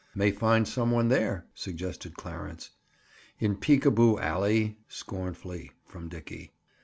[0.15, 2.71] "May find some one there," suggested Clarence.
[3.37, 6.53] "In Peek a Boo Alley?" scornfully from Dickie.